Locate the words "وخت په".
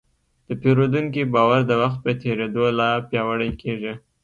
1.81-2.11